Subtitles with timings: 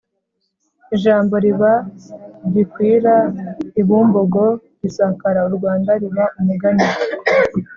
[0.95, 1.73] ijambo riba
[2.53, 3.13] gikwira
[3.81, 4.45] i bumbogo
[4.81, 6.85] risakara u rwanda riba umugani